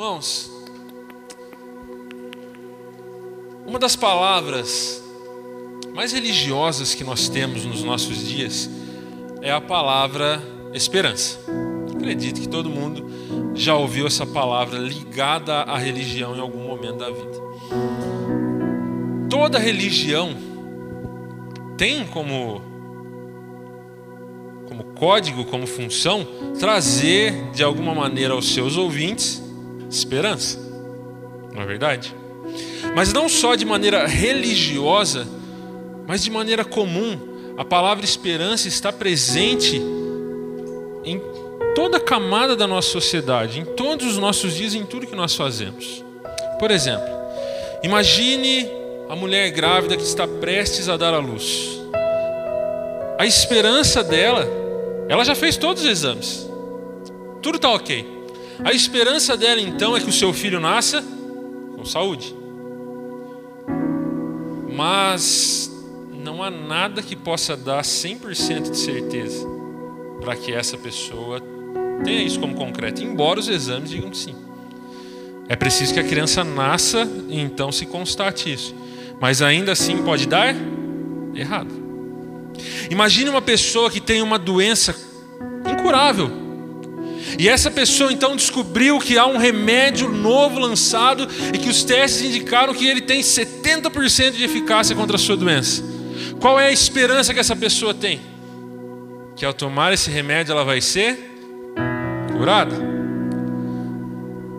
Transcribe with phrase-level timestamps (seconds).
[0.00, 0.50] Irmãos,
[3.66, 5.04] uma das palavras
[5.92, 8.70] mais religiosas que nós temos nos nossos dias
[9.42, 10.42] é a palavra
[10.72, 11.38] esperança.
[11.94, 13.04] Acredito que todo mundo
[13.54, 17.38] já ouviu essa palavra ligada à religião em algum momento da vida.
[19.28, 20.34] Toda religião
[21.76, 22.62] tem como
[24.66, 26.26] como código, como função,
[26.58, 29.49] trazer de alguma maneira aos seus ouvintes
[29.90, 30.58] esperança.
[31.52, 32.14] Não é verdade?
[32.94, 35.26] Mas não só de maneira religiosa,
[36.06, 39.80] mas de maneira comum, a palavra esperança está presente
[41.04, 41.20] em
[41.74, 45.34] toda a camada da nossa sociedade, em todos os nossos dias, em tudo que nós
[45.34, 46.04] fazemos.
[46.58, 47.06] Por exemplo,
[47.82, 48.68] imagine
[49.08, 51.80] a mulher grávida que está prestes a dar à luz.
[53.18, 54.48] A esperança dela,
[55.08, 56.48] ela já fez todos os exames,
[57.42, 58.19] tudo está ok.
[58.64, 61.02] A esperança dela então é que o seu filho nasça
[61.76, 62.34] com saúde.
[64.72, 65.70] Mas
[66.12, 69.46] não há nada que possa dar 100% de certeza
[70.20, 71.40] para que essa pessoa
[72.04, 74.34] tenha isso como concreto, embora os exames digam que sim.
[75.48, 78.74] É preciso que a criança nasça e então se constate isso.
[79.20, 80.54] Mas ainda assim pode dar
[81.34, 81.70] errado.
[82.90, 84.94] Imagine uma pessoa que tem uma doença
[85.70, 86.30] incurável.
[87.38, 92.22] E essa pessoa então descobriu que há um remédio novo lançado e que os testes
[92.22, 95.82] indicaram que ele tem 70% de eficácia contra a sua doença.
[96.40, 98.20] Qual é a esperança que essa pessoa tem?
[99.36, 101.18] Que ao tomar esse remédio ela vai ser
[102.36, 102.74] curada.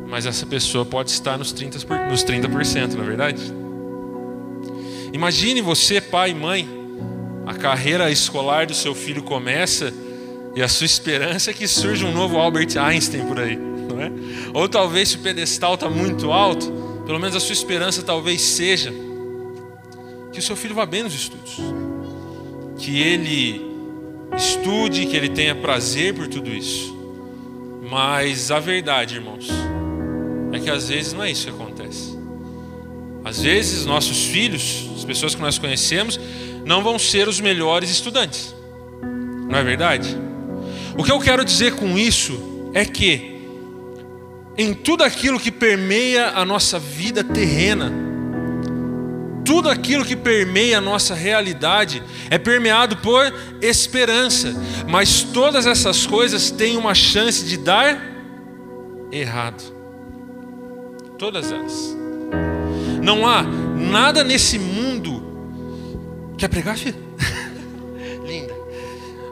[0.08, 3.42] Mas essa pessoa pode estar nos 30%, nos 30% na é verdade?
[5.14, 6.68] Imagine você, pai e mãe,
[7.46, 9.94] a carreira escolar do seu filho começa
[10.56, 14.12] e a sua esperança é que surja um novo Albert Einstein por aí, não é?
[14.54, 16.72] Ou talvez se o pedestal está muito alto,
[17.06, 18.94] pelo menos a sua esperança talvez seja
[20.32, 21.58] que o seu filho vá bem nos estudos,
[22.78, 23.62] que ele
[24.36, 26.98] estude, que ele tenha prazer por tudo isso.
[27.90, 29.50] Mas a verdade, irmãos,
[30.54, 32.18] é que às vezes não é isso que acontece.
[33.24, 36.20] Às vezes nossos filhos, as pessoas que nós conhecemos,
[36.66, 38.56] não vão ser os melhores estudantes.
[39.50, 40.18] Não é verdade?
[41.02, 43.42] O que eu quero dizer com isso é que,
[44.56, 47.92] em tudo aquilo que permeia a nossa vida terrena,
[49.44, 54.54] tudo aquilo que permeia a nossa realidade é permeado por esperança,
[54.88, 58.00] mas todas essas coisas têm uma chance de dar
[59.12, 59.64] errado.
[61.18, 61.98] Todas elas.
[63.02, 65.24] Não há nada nesse mundo.
[66.38, 66.96] Quer pregar, filho?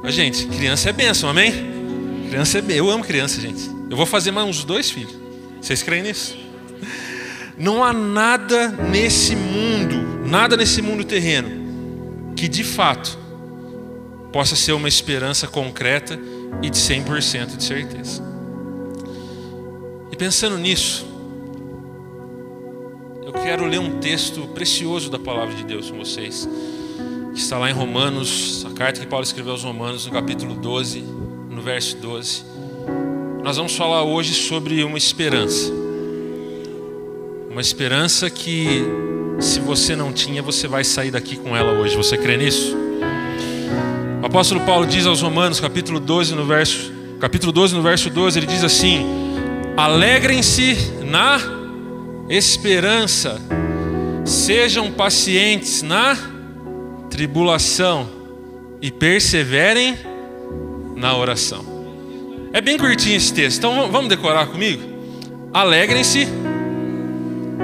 [0.08, 1.52] Gente, criança é bênção, amém?
[2.30, 2.86] Criança é bênção.
[2.86, 3.70] Eu amo criança, gente.
[3.90, 5.14] Eu vou fazer mais uns dois filhos.
[5.62, 6.38] Vocês creem nisso?
[7.58, 13.20] Não há nada nesse mundo, nada nesse mundo terreno, que de fato
[14.32, 16.18] possa ser uma esperança concreta
[16.62, 18.24] e de 100% de certeza.
[20.12, 21.06] E pensando nisso,
[23.26, 26.48] eu quero ler um texto precioso da palavra de Deus com vocês
[27.34, 31.02] que está lá em Romanos, a carta que Paulo escreveu aos Romanos, no capítulo 12,
[31.50, 32.44] no verso 12.
[33.44, 35.72] Nós vamos falar hoje sobre uma esperança.
[37.50, 38.84] Uma esperança que,
[39.40, 41.96] se você não tinha, você vai sair daqui com ela hoje.
[41.96, 42.76] Você crê nisso?
[44.22, 48.40] O apóstolo Paulo diz aos Romanos, capítulo 12, no verso, capítulo 12, no verso 12,
[48.40, 49.06] ele diz assim:
[49.78, 50.76] Alegrem-se
[51.06, 51.40] na
[52.30, 53.40] esperança,
[54.26, 56.18] sejam pacientes na
[57.10, 58.10] tribulação
[58.82, 59.98] e perseverem
[60.96, 61.66] na oração.
[62.52, 64.82] É bem curtinho esse texto, então vamos decorar comigo?
[65.54, 66.28] Alegrem-se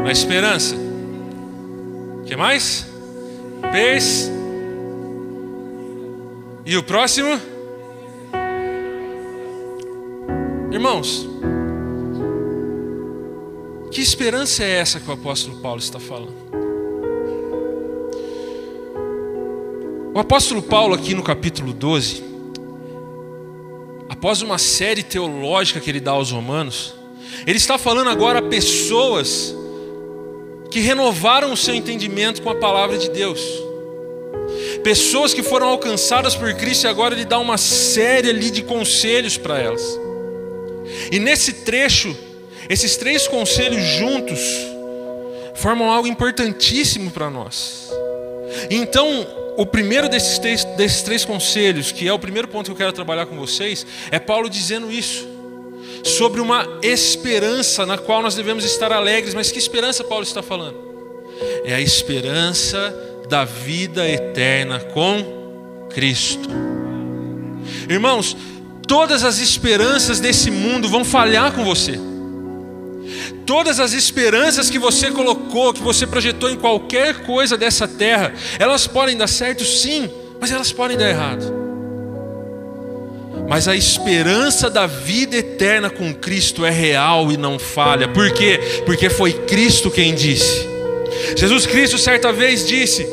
[0.03, 0.75] na esperança.
[0.75, 2.85] O que mais?
[3.72, 4.29] Pers.
[6.66, 7.39] E o próximo?
[10.72, 11.28] Irmãos,
[13.91, 16.44] que esperança é essa que o apóstolo Paulo está falando?
[20.16, 22.23] O apóstolo Paulo, aqui no capítulo 12,
[24.08, 26.96] após uma série teológica que ele dá aos Romanos,
[27.46, 29.53] ele está falando agora a pessoas
[30.72, 33.41] que renovaram o seu entendimento com a palavra de Deus.
[34.85, 39.38] Pessoas que foram alcançadas por Cristo e agora ele dá uma série ali de conselhos
[39.38, 40.00] para elas.
[41.12, 42.16] E nesse trecho,
[42.70, 44.40] esses três conselhos juntos
[45.56, 47.90] formam algo importantíssimo para nós.
[48.72, 52.75] Então, o primeiro desses três, desses três conselhos, que é o primeiro ponto que eu
[52.75, 55.28] quero trabalhar com vocês, é Paulo dizendo isso.
[56.05, 59.34] sobre uma esperança na qual nós devemos estar alegres.
[59.34, 60.78] Mas que esperança Paulo está falando?
[61.66, 62.96] É a esperança
[63.28, 66.47] da vida eterna com Cristo.
[67.90, 68.37] Irmãos,
[68.87, 71.99] todas as esperanças desse mundo vão falhar com você.
[73.45, 78.87] Todas as esperanças que você colocou, que você projetou em qualquer coisa dessa terra, elas
[78.87, 81.66] podem dar certo sim, mas elas podem dar errado.
[83.47, 88.07] Mas a esperança da vida eterna com Cristo é real e não falha.
[88.07, 88.59] Por quê?
[88.85, 90.67] Porque foi Cristo quem disse.
[91.35, 93.07] Jesus Cristo certa vez disse: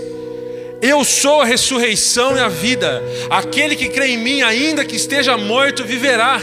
[0.80, 3.02] Eu sou a ressurreição e a vida.
[3.28, 6.40] Aquele que crê em mim, ainda que esteja morto, viverá.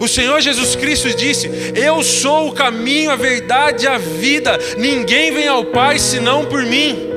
[0.00, 4.58] O Senhor Jesus Cristo disse: Eu sou o caminho, a verdade e a vida.
[4.76, 7.08] Ninguém vem ao Pai senão por mim.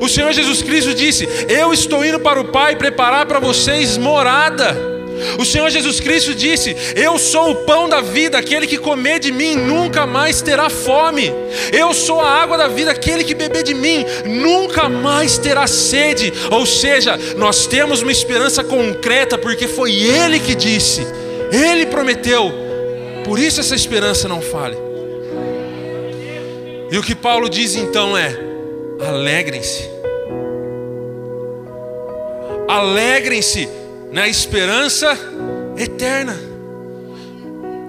[0.00, 4.92] O Senhor Jesus Cristo disse: Eu estou indo para o Pai preparar para vocês morada.
[5.38, 9.30] O Senhor Jesus Cristo disse: Eu sou o pão da vida, aquele que comer de
[9.30, 11.32] mim nunca mais terá fome.
[11.72, 16.32] Eu sou a água da vida, aquele que beber de mim nunca mais terá sede.
[16.50, 21.06] Ou seja, nós temos uma esperança concreta, porque foi Ele que disse,
[21.52, 22.50] Ele prometeu.
[23.24, 24.78] Por isso essa esperança não falha.
[26.90, 28.36] E o que Paulo diz então é:
[29.06, 29.88] alegrem-se.
[32.68, 33.68] Alegrem-se
[34.10, 35.16] na esperança
[35.76, 36.34] eterna.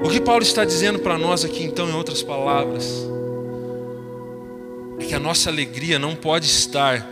[0.03, 3.07] O que Paulo está dizendo para nós aqui, então, em outras palavras,
[4.99, 7.07] é que a nossa alegria não pode estar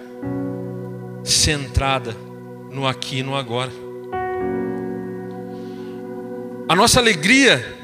[1.24, 2.16] centrada
[2.70, 3.72] no aqui e no agora.
[6.72, 7.78] A nossa alegria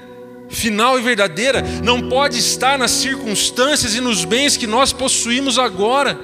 [0.48, 6.18] final e verdadeira não pode estar nas circunstâncias e nos bens que nós possuímos agora.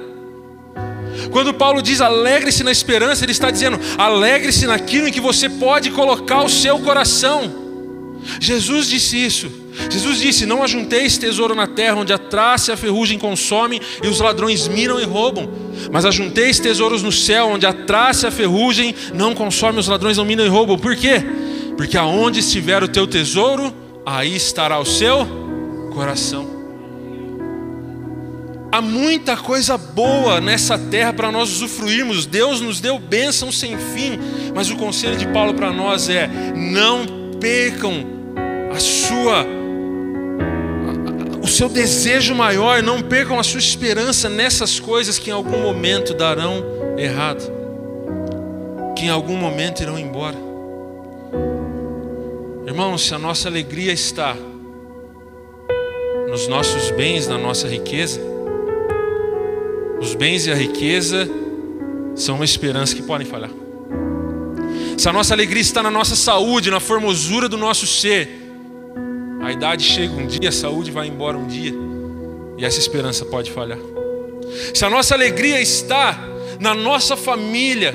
[1.30, 5.90] Quando Paulo diz alegre-se na esperança, ele está dizendo alegre-se naquilo em que você pode
[5.90, 7.52] colocar o seu coração.
[8.40, 9.52] Jesus disse isso.
[9.90, 14.08] Jesus disse: Não ajunteis tesouro na terra, onde a traça e a ferrugem consomem e
[14.08, 15.52] os ladrões miram e roubam.
[15.92, 20.16] Mas ajunteis tesouros no céu, onde a traça e a ferrugem não consomem, os ladrões
[20.16, 20.78] não miram e roubam.
[20.78, 21.22] Por quê?
[21.76, 23.72] Porque aonde estiver o teu tesouro,
[24.04, 25.26] aí estará o seu
[25.92, 26.54] coração.
[28.74, 32.26] Há muita coisa boa nessa terra para nós usufruirmos.
[32.26, 34.18] Deus nos deu bênção sem fim.
[34.52, 37.06] Mas o conselho de Paulo para nós é: não
[37.38, 38.04] percam
[38.74, 39.46] a sua
[41.40, 46.14] o seu desejo maior, não percam a sua esperança nessas coisas que em algum momento
[46.14, 46.64] darão
[46.96, 47.44] errado,
[48.96, 50.53] que em algum momento irão embora.
[52.66, 54.34] Irmãos, se a nossa alegria está
[56.30, 58.18] nos nossos bens, na nossa riqueza,
[60.00, 61.28] os bens e a riqueza
[62.16, 63.50] são uma esperança que podem falhar.
[64.96, 68.30] Se a nossa alegria está na nossa saúde, na formosura do nosso ser,
[69.42, 71.74] a idade chega um dia, a saúde vai embora um dia,
[72.56, 73.78] e essa esperança pode falhar.
[74.72, 76.18] Se a nossa alegria está
[76.58, 77.92] na nossa família,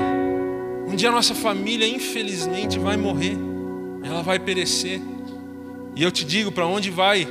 [0.88, 3.49] um dia a nossa família, infelizmente, vai morrer,
[4.10, 5.00] ela vai perecer,
[5.96, 7.28] e eu te digo para onde vai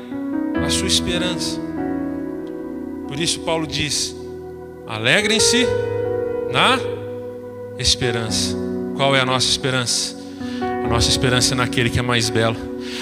[0.64, 1.60] a sua esperança.
[3.08, 4.14] Por isso, Paulo diz:
[4.86, 5.66] Alegrem-se
[6.52, 6.78] na
[7.78, 8.56] esperança.
[8.96, 10.16] Qual é a nossa esperança?
[10.84, 12.56] A nossa esperança é naquele que é mais belo,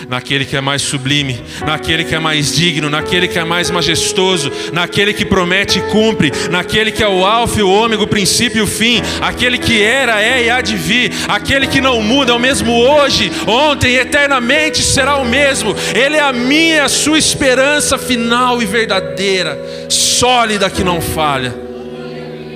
[0.08, 4.50] naquele que é mais sublime, naquele que é mais digno, naquele que é mais majestoso,
[4.73, 8.59] naquele que promete e cumpre, naquele que é o alfa e o ômega, o princípio
[8.59, 12.33] e o fim, aquele que era, é e há de vir, aquele que não muda,
[12.33, 15.75] é o mesmo hoje, ontem e eternamente será o mesmo.
[15.95, 21.54] Ele é a minha a sua esperança final e verdadeira, sólida que não falha.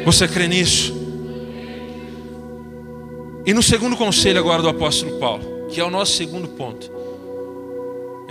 [0.05, 0.99] Você crê nisso?
[3.45, 6.91] E no segundo conselho agora do apóstolo Paulo, que é o nosso segundo ponto,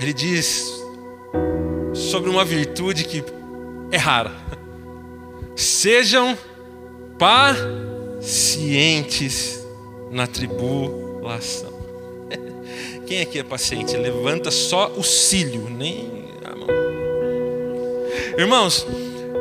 [0.02, 0.82] ele diz
[1.94, 3.22] sobre uma virtude que
[3.92, 4.32] é rara.
[5.56, 6.38] Sejam
[8.18, 9.60] pacientes
[10.10, 11.74] na tribulação.
[13.06, 13.98] Quem aqui é paciente?
[13.98, 16.68] Levanta só o cílio, nem a mão.
[18.38, 18.88] Irmãos,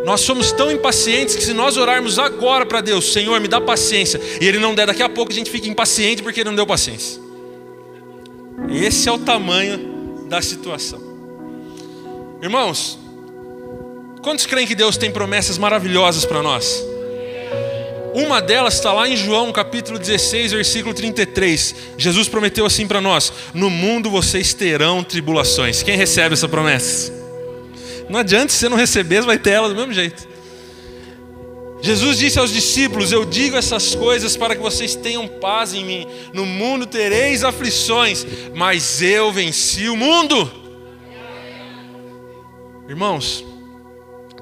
[0.04, 4.20] nós somos tão impacientes que se nós orarmos agora para Deus, Senhor, me dá paciência,
[4.40, 6.66] e Ele não der, daqui a pouco a gente fica impaciente porque Ele não deu
[6.66, 7.22] paciência.
[8.72, 9.97] Esse é o tamanho
[10.28, 11.00] da situação.
[12.42, 12.98] Irmãos,
[14.22, 16.84] quantos creem que Deus tem promessas maravilhosas para nós?
[18.14, 21.74] Uma delas está lá em João capítulo 16, versículo 33.
[21.96, 25.82] Jesus prometeu assim para nós: No mundo vocês terão tribulações.
[25.82, 27.12] Quem recebe essa promessa?
[28.08, 30.27] Não adianta se você não receber, vai ter ela do mesmo jeito.
[31.80, 36.06] Jesus disse aos discípulos: Eu digo essas coisas para que vocês tenham paz em mim.
[36.32, 40.50] No mundo tereis aflições, mas eu venci o mundo.
[42.88, 43.44] Irmãos,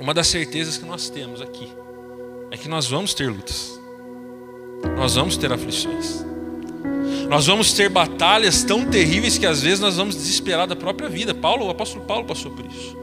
[0.00, 1.68] uma das certezas que nós temos aqui
[2.50, 3.78] é que nós vamos ter lutas,
[4.96, 6.24] nós vamos ter aflições,
[7.28, 11.34] nós vamos ter batalhas tão terríveis que às vezes nós vamos desesperar da própria vida.
[11.34, 12.96] Paulo, o apóstolo Paulo passou por isso.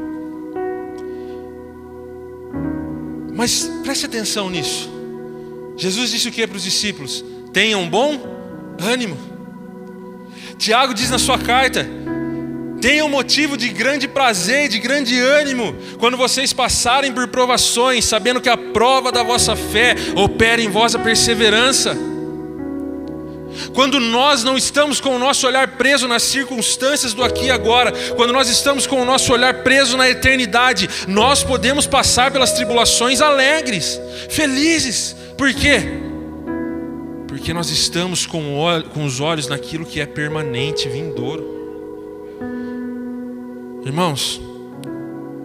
[3.36, 4.92] Mas preste atenção nisso.
[5.75, 7.24] Jesus disse o que para os discípulos?
[7.52, 9.18] Tenham bom ânimo.
[10.58, 11.88] Tiago diz na sua carta:
[12.80, 18.50] tenham motivo de grande prazer, de grande ânimo, quando vocês passarem por provações, sabendo que
[18.50, 21.98] a prova da vossa fé opera em vós a perseverança.
[23.74, 27.91] Quando nós não estamos com o nosso olhar preso nas circunstâncias do aqui e agora,
[28.15, 33.22] quando nós estamos com o nosso olhar preso na eternidade, nós podemos passar pelas tribulações
[33.22, 35.15] alegres, felizes.
[35.38, 35.81] Por quê?
[37.27, 38.41] Porque nós estamos com,
[38.93, 41.51] com os olhos naquilo que é permanente, vindouro.
[43.86, 44.39] Irmãos,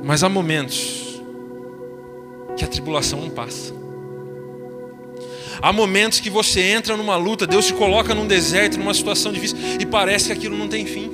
[0.03, 1.21] mas há momentos
[2.57, 3.78] que a tribulação não passa.
[5.61, 9.57] Há momentos que você entra numa luta, Deus te coloca num deserto, numa situação difícil,
[9.81, 11.11] e parece que aquilo não tem fim.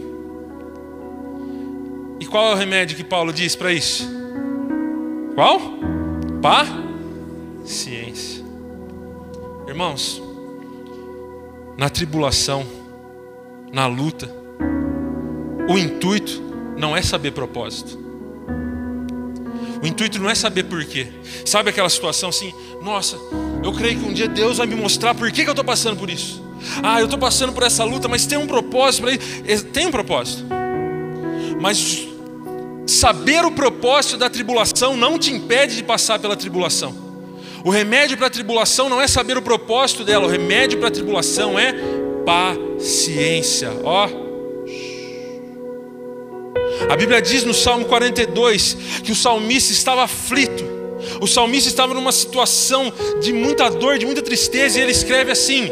[2.20, 4.08] E qual é o remédio que Paulo diz para isso?
[5.34, 5.60] Qual?
[7.62, 8.44] Paciência.
[9.66, 10.22] Irmãos,
[11.76, 12.66] na tribulação,
[13.72, 14.30] na luta,
[15.68, 16.42] o intuito
[16.76, 17.98] não é saber propósito.
[19.82, 21.08] O intuito não é saber porquê.
[21.44, 22.54] Sabe aquela situação assim?
[22.82, 23.18] Nossa,
[23.64, 25.97] eu creio que um dia Deus vai me mostrar por que, que eu estou passando
[25.97, 26.44] por isso.
[26.83, 29.64] Ah, eu estou passando por essa luta, mas tem um propósito para isso.
[29.73, 30.44] Tem um propósito.
[31.59, 32.06] Mas
[32.87, 36.94] saber o propósito da tribulação não te impede de passar pela tribulação.
[37.64, 40.92] O remédio para a tribulação não é saber o propósito dela, o remédio para a
[40.92, 41.75] tribulação é
[42.26, 43.71] paciência.
[43.83, 44.25] Ó, oh,
[46.92, 50.74] a Bíblia diz no Salmo 42 que o salmista estava aflito.
[51.25, 55.71] O salmista estava numa situação de muita dor, de muita tristeza, e ele escreve assim: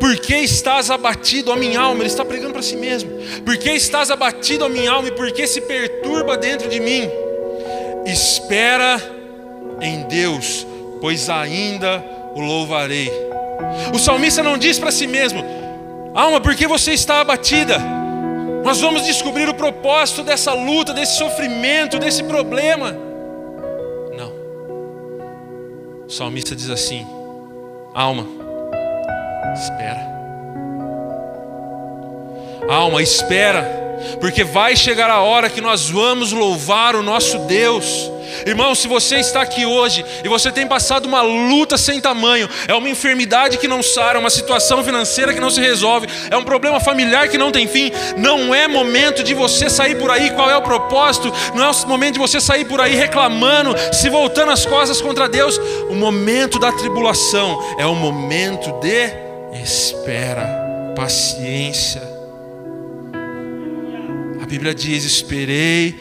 [0.00, 2.00] Por que estás abatido, a minha alma?
[2.00, 3.10] Ele está pregando para si mesmo.
[3.44, 7.10] Por que estás abatido, a minha alma, e por que se perturba dentro de mim?
[8.06, 8.98] Espera
[9.82, 10.66] em Deus,
[10.98, 12.02] pois ainda
[12.34, 13.12] o louvarei.
[13.92, 15.44] O salmista não diz para si mesmo:
[16.14, 17.78] Alma, por que você está abatida?
[18.64, 23.09] Nós vamos descobrir o propósito dessa luta, desse sofrimento, desse problema.
[26.10, 27.06] O salmista diz assim:
[27.94, 28.26] alma,
[29.54, 30.10] espera.
[32.68, 33.79] Alma, espera,
[34.20, 38.10] porque vai chegar a hora que nós vamos louvar o nosso Deus.
[38.46, 42.74] Irmão, se você está aqui hoje e você tem passado uma luta sem tamanho, é
[42.74, 46.80] uma enfermidade que não sara, uma situação financeira que não se resolve, é um problema
[46.80, 50.56] familiar que não tem fim, não é momento de você sair por aí, qual é
[50.56, 51.32] o propósito?
[51.54, 55.28] Não é o momento de você sair por aí reclamando, se voltando as costas contra
[55.28, 55.58] Deus.
[55.88, 59.10] O momento da tribulação é o momento de
[59.60, 60.46] espera,
[60.94, 62.09] paciência.
[64.50, 65.94] Bíblia diz: Esperei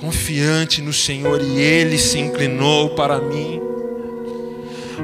[0.00, 3.60] confiante no Senhor e Ele se inclinou para mim.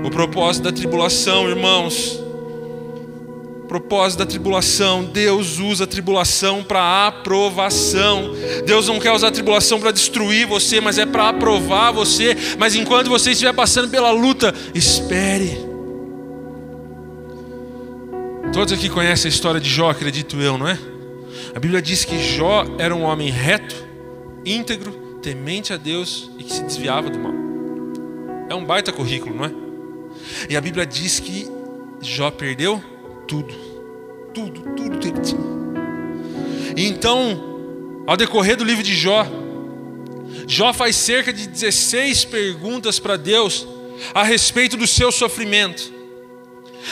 [0.05, 2.21] O propósito da tribulação, irmãos,
[3.69, 8.33] propósito da tribulação, Deus usa a tribulação para aprovação.
[8.67, 12.37] Deus não quer usar a tribulação para destruir você, mas é para aprovar você.
[12.59, 15.57] Mas enquanto você estiver passando pela luta, espere.
[18.53, 20.92] Todos aqui conhecem a história de Jó, acredito eu, não é?
[21.55, 23.77] A Bíblia diz que Jó era um homem reto,
[24.45, 27.33] íntegro, temente a Deus e que se desviava do mal.
[28.49, 29.53] É um baita currículo, não é?
[30.49, 31.47] E a Bíblia diz que
[32.01, 32.83] Jó perdeu
[33.29, 33.55] tudo.
[34.33, 35.53] Tudo, tudo que ele tinha.
[36.75, 39.27] Então, ao decorrer do livro de Jó,
[40.49, 43.69] Jó faz cerca de 16 perguntas para Deus
[44.15, 45.93] a respeito do seu sofrimento,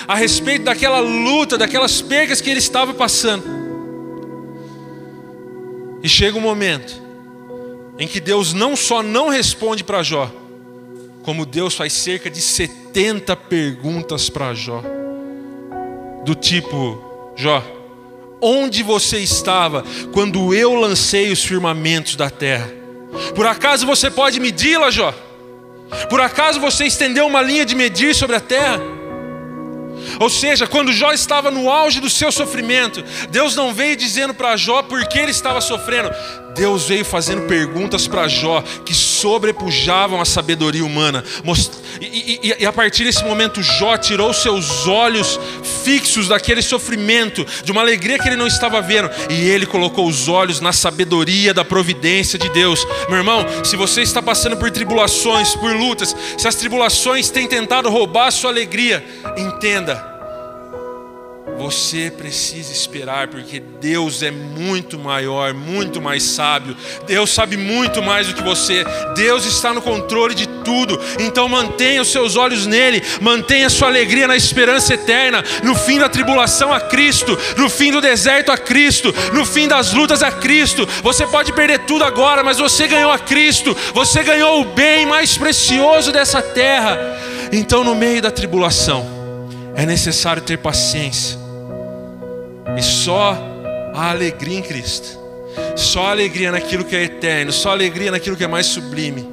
[0.07, 3.60] a respeito daquela luta, daquelas percas que ele estava passando.
[6.03, 7.01] E chega um momento
[7.99, 10.31] em que Deus não só não responde para Jó,
[11.23, 14.83] como Deus faz cerca de 70 perguntas para Jó.
[16.25, 17.63] Do tipo, Jó,
[18.41, 22.71] onde você estava quando eu lancei os firmamentos da terra?
[23.35, 25.13] Por acaso você pode medi-la, Jó?
[26.09, 28.81] Por acaso você estendeu uma linha de medir sobre a terra?
[30.21, 34.55] Ou seja, quando Jó estava no auge do seu sofrimento, Deus não veio dizendo para
[34.55, 36.11] Jó por que ele estava sofrendo.
[36.55, 41.25] Deus veio fazendo perguntas para Jó que sobrepujavam a sabedoria humana.
[42.01, 45.39] E, e, e, a partir desse momento, Jó tirou seus olhos
[45.85, 50.29] fixos daquele sofrimento, de uma alegria que ele não estava vendo, e ele colocou os
[50.29, 52.87] olhos na sabedoria da providência de Deus.
[53.09, 57.91] Meu irmão, se você está passando por tribulações, por lutas, se as tribulações têm tentado
[57.91, 59.05] roubar a sua alegria,
[59.37, 60.20] entenda
[61.61, 66.75] você precisa esperar, porque Deus é muito maior, muito mais sábio.
[67.07, 68.83] Deus sabe muito mais do que você.
[69.15, 70.99] Deus está no controle de tudo.
[71.19, 75.99] Então mantenha os seus olhos nele, mantenha a sua alegria na esperança eterna, no fim
[75.99, 80.33] da tribulação a Cristo, no fim do deserto a Cristo, no fim das lutas a
[80.33, 80.89] Cristo.
[81.03, 83.77] Você pode perder tudo agora, mas você ganhou a Cristo.
[83.93, 86.99] Você ganhou o bem mais precioso dessa terra.
[87.53, 89.07] Então, no meio da tribulação,
[89.77, 91.50] é necessário ter paciência
[92.79, 93.37] e só
[93.95, 95.19] a alegria em Cristo,
[95.77, 99.29] só a alegria naquilo que é eterno, só a alegria naquilo que é mais sublime,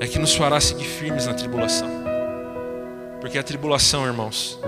[0.00, 1.88] é que nos fará seguir firmes na tribulação.
[3.20, 4.58] Porque a tribulação, irmãos,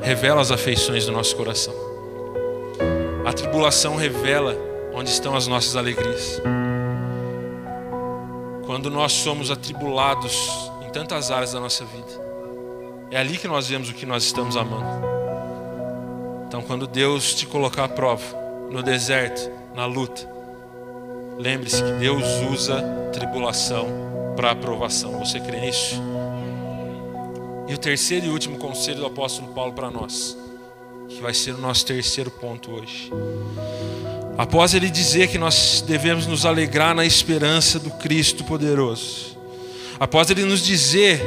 [0.00, 1.74] revela as afeições do nosso coração.
[3.26, 4.56] A tribulação revela
[4.92, 6.40] onde estão as nossas alegrias.
[8.64, 12.30] Quando nós somos atribulados em tantas áreas da nossa vida,
[13.10, 15.19] é ali que nós vemos o que nós estamos amando.
[16.50, 18.24] Então, quando Deus te colocar à prova,
[18.72, 20.28] no deserto, na luta,
[21.38, 23.86] lembre-se que Deus usa tribulação
[24.34, 25.16] para aprovação.
[25.20, 26.02] Você crê nisso?
[27.68, 30.36] E o terceiro e último conselho do apóstolo Paulo para nós,
[31.08, 33.12] que vai ser o nosso terceiro ponto hoje.
[34.36, 39.38] Após ele dizer que nós devemos nos alegrar na esperança do Cristo poderoso,
[40.00, 41.22] após ele nos dizer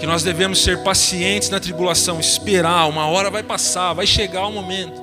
[0.00, 4.50] que nós devemos ser pacientes na tribulação, esperar, uma hora vai passar, vai chegar o
[4.50, 4.98] momento.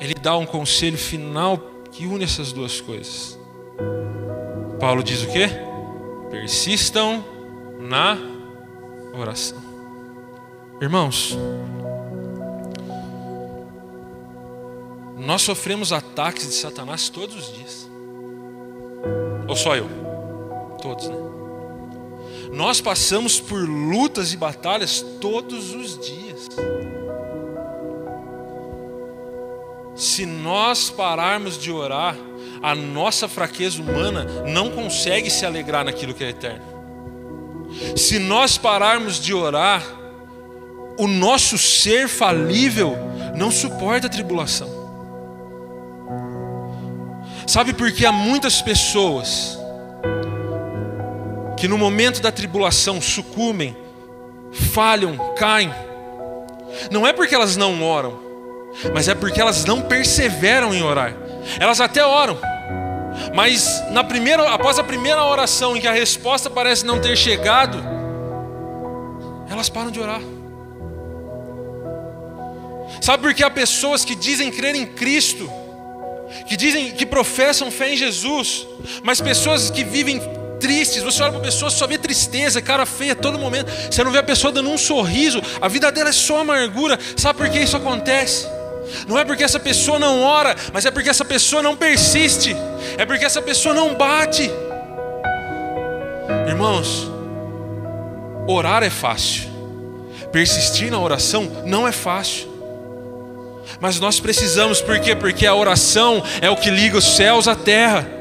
[0.00, 1.56] Ele dá um conselho final
[1.92, 3.38] que une essas duas coisas.
[4.80, 5.48] Paulo diz o que?
[6.28, 7.24] Persistam
[7.78, 8.18] na
[9.16, 9.58] oração.
[10.80, 11.38] Irmãos,
[15.16, 17.90] nós sofremos ataques de Satanás todos os dias.
[19.46, 19.88] Ou só eu?
[20.82, 21.27] Todos, né?
[22.52, 26.48] Nós passamos por lutas e batalhas todos os dias.
[29.94, 32.16] Se nós pararmos de orar,
[32.62, 36.64] a nossa fraqueza humana não consegue se alegrar naquilo que é eterno.
[37.96, 39.84] Se nós pararmos de orar,
[40.96, 42.96] o nosso ser falível
[43.36, 44.68] não suporta a tribulação.
[47.46, 49.57] Sabe por que há muitas pessoas
[51.58, 53.76] que no momento da tribulação sucumbem,
[54.52, 55.72] falham, caem,
[56.90, 58.20] não é porque elas não oram,
[58.94, 61.14] mas é porque elas não perseveram em orar.
[61.58, 62.38] Elas até oram,
[63.34, 67.82] mas na primeira, após a primeira oração em que a resposta parece não ter chegado,
[69.50, 70.20] elas param de orar.
[73.00, 75.50] Sabe por que há pessoas que dizem crer em Cristo,
[76.46, 78.66] que dizem que professam fé em Jesus,
[79.02, 80.20] mas pessoas que vivem
[80.58, 81.02] tristes.
[81.02, 83.70] Você olha para a pessoa, só vê tristeza, cara feia a todo momento.
[83.90, 85.40] Você não vê a pessoa dando um sorriso.
[85.60, 86.98] A vida dela é só amargura.
[87.16, 88.46] Sabe por que isso acontece?
[89.06, 92.56] Não é porque essa pessoa não ora, mas é porque essa pessoa não persiste.
[92.96, 94.50] É porque essa pessoa não bate.
[96.46, 97.10] Irmãos,
[98.46, 99.48] orar é fácil.
[100.32, 102.48] Persistir na oração não é fácil.
[103.80, 105.14] Mas nós precisamos, por quê?
[105.14, 108.17] Porque a oração é o que liga os céus à terra.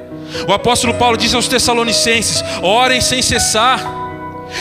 [0.48, 3.98] O apóstolo Paulo diz aos Tessalonicenses: orem sem cessar.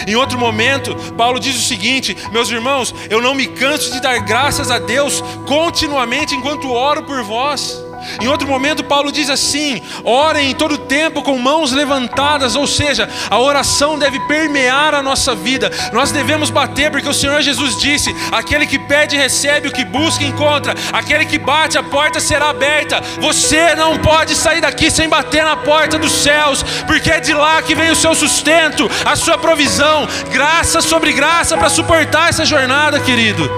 [0.06, 4.18] Em outro momento, Paulo diz o seguinte: Meus irmãos, eu não me canso de dar
[4.20, 7.85] graças a Deus continuamente enquanto oro por vós.
[8.20, 13.08] Em outro momento, Paulo diz assim: orem em todo tempo com mãos levantadas, ou seja,
[13.30, 15.70] a oração deve permear a nossa vida.
[15.92, 20.24] Nós devemos bater, porque o Senhor Jesus disse: aquele que pede, recebe, o que busca,
[20.24, 23.00] encontra, aquele que bate, a porta será aberta.
[23.20, 27.60] Você não pode sair daqui sem bater na porta dos céus, porque é de lá
[27.62, 33.00] que vem o seu sustento, a sua provisão, graça sobre graça para suportar essa jornada,
[33.00, 33.50] querido.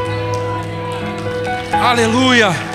[1.72, 2.67] Aleluia.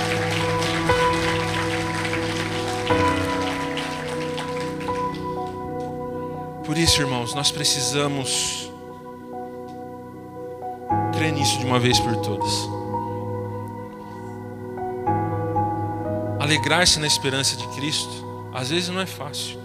[6.73, 8.67] Por isso, irmãos, nós precisamos
[11.15, 12.51] crer nisso de uma vez por todas.
[16.39, 19.59] Alegrar-se na esperança de Cristo, às vezes não é fácil,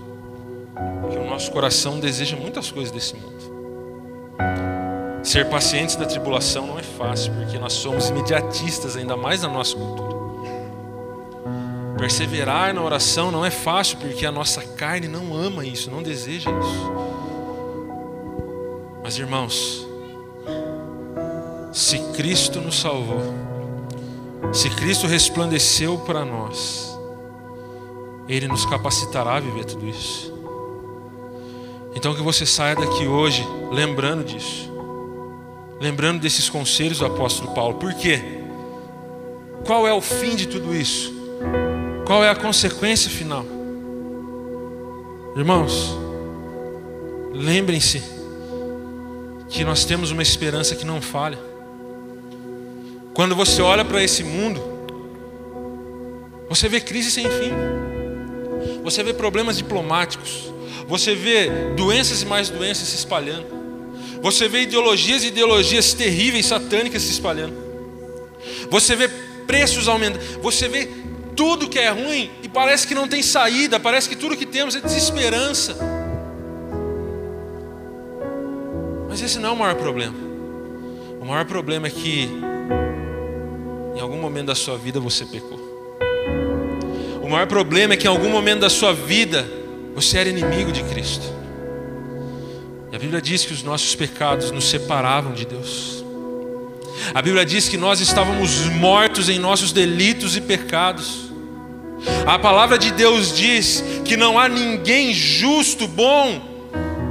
[1.01, 3.38] porque o nosso coração deseja muitas coisas desse mundo.
[5.23, 9.75] Ser pacientes da tribulação não é fácil, porque nós somos imediatistas, ainda mais na nossa
[9.75, 10.08] cultura.
[11.99, 16.49] Perseverar na oração não é fácil porque a nossa carne não ama isso, não deseja
[16.49, 16.93] isso.
[19.03, 19.85] Mas irmãos,
[21.73, 23.35] se Cristo nos salvou,
[24.53, 26.97] se Cristo resplandeceu para nós,
[28.29, 30.33] Ele nos capacitará a viver tudo isso.
[31.97, 34.71] Então que você saia daqui hoje lembrando disso,
[35.81, 37.75] lembrando desses conselhos do apóstolo Paulo.
[37.75, 38.23] Por quê?
[39.67, 41.17] Qual é o fim de tudo isso?
[42.09, 43.44] Qual é a consequência final?
[45.37, 45.94] Irmãos,
[47.35, 48.03] lembrem-se
[49.51, 51.38] que nós temos uma esperança que não falha.
[53.12, 54.59] Quando você olha para esse mundo,
[56.49, 57.53] você vê crise sem fim,
[58.83, 60.51] você vê problemas diplomáticos,
[60.88, 63.44] você vê doenças e mais doenças se espalhando,
[64.23, 67.53] você vê ideologias e ideologias terríveis, satânicas se espalhando,
[68.71, 69.09] você vê
[69.47, 70.88] preços aumentando, você vê
[71.38, 74.74] tudo que é ruim e parece que não tem saída, parece que tudo que temos
[74.74, 75.77] é desesperança.
[79.09, 80.16] Mas esse não é o maior problema.
[81.20, 82.29] O maior problema é que
[83.94, 85.61] em algum momento da sua vida você pecou.
[87.22, 89.48] O maior problema é que em algum momento da sua vida
[89.94, 91.24] você era inimigo de Cristo.
[92.90, 96.05] E a Bíblia diz que os nossos pecados nos separavam de Deus.
[97.14, 101.28] A Bíblia diz que nós estávamos mortos em nossos delitos e pecados.
[102.27, 106.41] A palavra de Deus diz que não há ninguém justo, bom,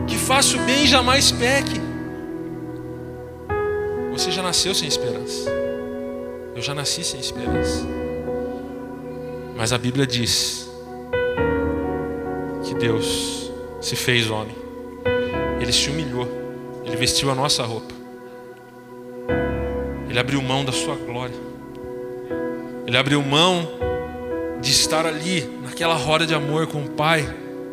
[0.08, 1.82] que faça o bem e jamais peque.
[4.12, 5.50] Você já nasceu sem esperança.
[6.56, 7.86] Eu já nasci sem esperança.
[9.56, 10.70] Mas a Bíblia diz
[12.64, 14.56] que Deus se fez homem.
[15.60, 16.28] Ele se humilhou.
[16.86, 17.94] Ele vestiu a nossa roupa.
[20.10, 21.36] Ele abriu mão da sua glória.
[22.88, 23.68] Ele abriu mão
[24.62, 27.24] de estar ali, naquela roda de amor com o Pai,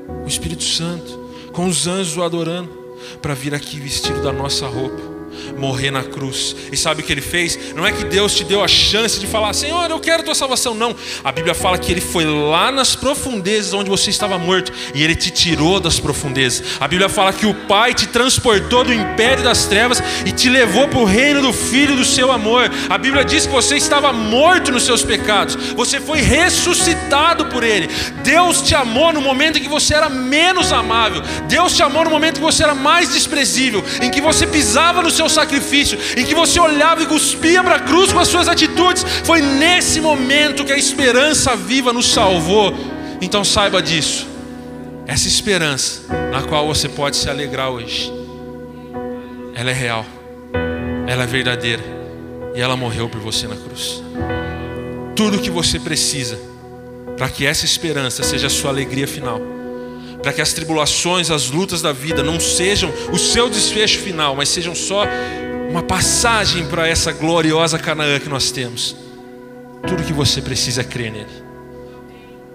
[0.06, 2.70] com o Espírito Santo, com os anjos o adorando,
[3.20, 5.13] para vir aqui vestido da nossa roupa
[5.58, 6.54] morrer na cruz.
[6.70, 7.58] E sabe o que ele fez?
[7.74, 10.74] Não é que Deus te deu a chance de falar, Senhor, eu quero tua salvação.
[10.74, 10.94] Não.
[11.22, 15.14] A Bíblia fala que ele foi lá nas profundezas onde você estava morto e ele
[15.14, 16.62] te tirou das profundezas.
[16.80, 20.88] A Bíblia fala que o Pai te transportou do império das trevas e te levou
[20.88, 22.70] para o reino do Filho do seu amor.
[22.88, 27.88] A Bíblia diz que você estava morto nos seus pecados, você foi ressuscitado por ele.
[28.22, 31.22] Deus te amou no momento em que você era menos amável.
[31.48, 35.02] Deus te amou no momento em que você era mais desprezível, em que você pisava
[35.02, 38.48] no seu sacrifício, em que você olhava e cuspia para a cruz com as suas
[38.48, 42.74] atitudes, foi nesse momento que a esperança viva nos salvou.
[43.20, 44.26] Então saiba disso.
[45.06, 48.12] Essa esperança na qual você pode se alegrar hoje,
[49.54, 50.04] ela é real,
[51.06, 51.82] ela é verdadeira
[52.54, 54.02] e ela morreu por você na cruz.
[55.14, 56.38] Tudo o que você precisa
[57.16, 59.40] para que essa esperança seja a sua alegria final
[60.24, 64.48] para que as tribulações, as lutas da vida não sejam o seu desfecho final, mas
[64.48, 65.04] sejam só
[65.68, 68.96] uma passagem para essa gloriosa Canaã que nós temos.
[69.86, 71.44] Tudo que você precisa é crer nele,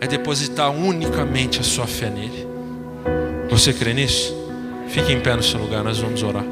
[0.02, 2.48] é depositar unicamente a sua fé nele.
[3.52, 4.36] Você crê nisso?
[4.88, 6.46] Fique em pé no seu lugar, nós vamos orar.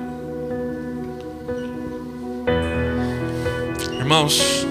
[3.97, 4.67] Irmãos,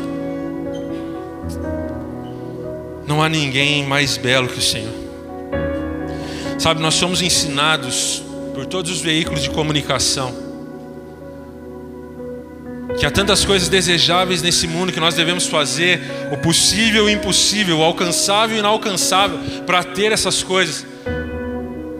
[3.04, 5.05] não há ninguém mais belo que o Senhor.
[6.58, 8.22] Sabe, nós somos ensinados
[8.54, 10.46] por todos os veículos de comunicação
[12.98, 16.00] que há tantas coisas desejáveis nesse mundo que nós devemos fazer
[16.32, 20.86] o possível e o impossível, o alcançável e o inalcançável para ter essas coisas.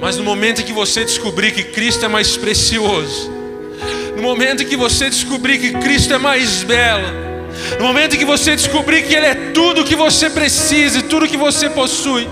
[0.00, 3.30] Mas no momento em que você descobrir que Cristo é mais precioso,
[4.16, 7.06] no momento em que você descobrir que Cristo é mais belo,
[7.78, 11.02] no momento em que você descobrir que Ele é tudo o que você precisa e
[11.02, 12.26] tudo o que você possui,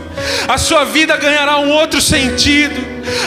[0.48, 2.74] a sua vida ganhará um outro sentido,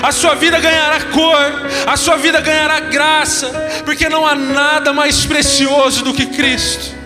[0.01, 3.49] a sua vida ganhará cor, a sua vida ganhará graça,
[3.85, 6.96] porque não há nada mais precioso do que Cristo.